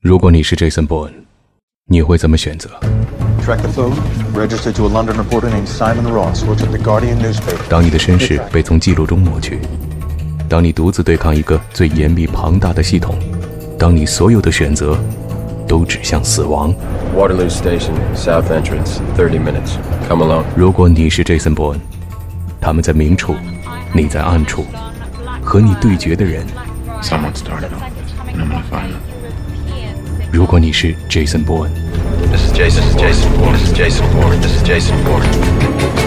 [0.00, 1.10] 如果你是 Jason Bourne，
[1.88, 2.70] 你会怎么选择
[3.44, 3.96] ？Track the phone,
[4.32, 7.68] registered to a London reporter named Simon Ross, works at the Guardian newspaper.
[7.68, 9.58] 当你的身世被从记录中抹去，
[10.48, 13.18] 当你独自对抗一个最严密庞大的系统，
[13.76, 14.96] 当你所有的选择
[15.66, 16.72] 都指向死亡
[17.16, 19.78] ，Waterloo Station, south entrance, thirty minutes.
[20.08, 20.44] Come along.
[20.54, 21.80] 如果你是 Jason Bourne，
[22.60, 23.34] 他们在明处，
[23.92, 24.64] 你在暗处，
[25.42, 26.46] 和你对决的人
[27.02, 29.00] ，Someone started all this, and I'm gonna find them.
[30.37, 31.69] 如果你是 Jason Bourne，
[32.31, 32.81] This is Jason.
[32.81, 33.53] This is Jason Bourne.
[33.57, 34.41] This is Jason Bourne.
[34.41, 36.06] This is Jason Bourne.